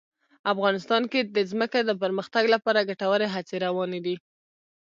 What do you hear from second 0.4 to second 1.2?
افغانستان کې